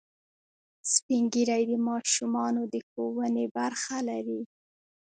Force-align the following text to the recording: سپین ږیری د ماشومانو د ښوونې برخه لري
سپین 0.93 1.23
ږیری 1.33 1.63
د 1.71 1.73
ماشومانو 1.87 2.61
د 2.73 2.75
ښوونې 2.87 3.45
برخه 3.57 3.97
لري 4.09 4.41